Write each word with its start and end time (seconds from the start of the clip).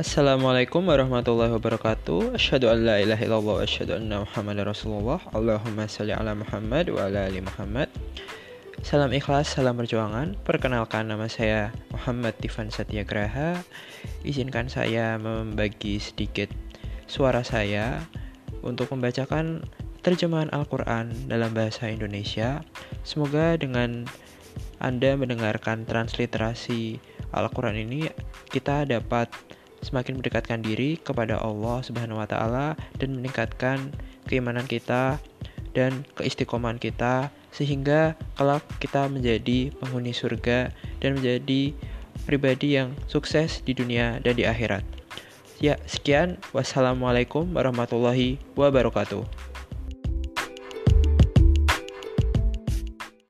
Assalamualaikum 0.00 0.88
warahmatullahi 0.88 1.52
wabarakatuh. 1.60 2.32
Asyhadu 2.32 2.72
an 2.72 2.88
la 2.88 3.04
ilaha 3.04 3.20
illallah 3.20 3.60
wa 3.60 3.60
asyhadu 3.60 4.00
anna 4.00 4.24
Muhammadar 4.24 4.72
Rasulullah. 4.72 5.20
Allahumma 5.36 5.84
salli 5.92 6.16
ala 6.16 6.32
Muhammad 6.32 6.88
wa 6.88 7.04
ala 7.04 7.28
ali 7.28 7.44
Muhammad. 7.44 7.92
Salam 8.80 9.12
ikhlas, 9.12 9.52
salam 9.52 9.76
perjuangan. 9.76 10.40
Perkenalkan 10.40 11.12
nama 11.12 11.28
saya 11.28 11.76
Muhammad 11.92 12.32
Tifan 12.40 12.72
Satyagraha 12.72 13.60
Izinkan 14.24 14.72
saya 14.72 15.20
membagi 15.20 16.00
sedikit 16.00 16.48
suara 17.04 17.44
saya 17.44 18.00
Untuk 18.64 18.88
membacakan 18.96 19.68
terjemahan 20.00 20.48
Al-Quran 20.48 21.12
dalam 21.28 21.52
bahasa 21.52 21.92
Indonesia. 21.92 22.64
Semoga 23.04 23.60
dengan 23.60 24.08
Anda 24.80 25.12
mendengarkan 25.20 25.84
transliterasi 25.84 26.96
Al-Quran 27.36 27.84
ini 27.84 28.08
Kita 28.48 28.88
dapat 28.88 29.49
semakin 29.80 30.20
mendekatkan 30.20 30.60
diri 30.60 31.00
kepada 31.00 31.40
Allah 31.40 31.80
Subhanahu 31.84 32.20
wa 32.20 32.28
taala 32.28 32.76
dan 33.00 33.16
meningkatkan 33.16 33.92
keimanan 34.28 34.68
kita 34.68 35.18
dan 35.72 36.02
keistiqomahan 36.18 36.78
kita 36.78 37.30
sehingga 37.50 38.14
kelak 38.38 38.62
kita 38.78 39.06
menjadi 39.10 39.74
penghuni 39.78 40.14
surga 40.14 40.70
dan 41.02 41.18
menjadi 41.18 41.74
pribadi 42.26 42.78
yang 42.78 42.94
sukses 43.10 43.62
di 43.64 43.74
dunia 43.74 44.22
dan 44.22 44.38
di 44.38 44.46
akhirat. 44.46 44.84
Ya, 45.60 45.76
sekian. 45.84 46.40
Wassalamualaikum 46.56 47.52
warahmatullahi 47.52 48.40
wabarakatuh. 48.56 49.49